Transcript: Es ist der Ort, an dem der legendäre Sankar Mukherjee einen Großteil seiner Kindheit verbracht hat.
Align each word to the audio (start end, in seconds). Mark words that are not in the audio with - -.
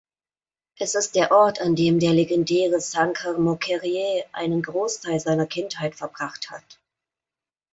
Es 0.79 0.95
ist 0.95 1.13
der 1.13 1.31
Ort, 1.31 1.61
an 1.61 1.75
dem 1.75 1.99
der 1.99 2.11
legendäre 2.13 2.79
Sankar 2.81 3.37
Mukherjee 3.37 4.23
einen 4.31 4.63
Großteil 4.63 5.19
seiner 5.19 5.45
Kindheit 5.45 5.93
verbracht 5.93 6.49
hat. 6.49 6.79